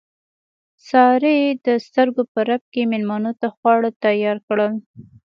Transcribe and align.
سارې 0.89 1.37
د 1.65 1.67
سترګو 1.85 2.23
په 2.33 2.39
رپ 2.49 2.63
کې 2.73 2.81
مېلمنو 2.91 3.31
ته 3.39 3.47
خواړه 3.55 3.89
تیار 4.03 4.37
کړل. 4.47 4.73